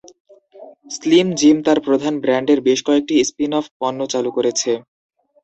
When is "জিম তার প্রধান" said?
1.39-2.13